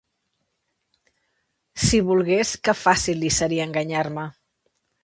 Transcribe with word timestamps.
Si 1.85 2.01
volgués, 2.09 2.55
que 2.65 2.77
fàcil 2.81 3.25
li 3.27 3.35
seria 3.41 3.71
enganyar-me! 3.71 4.31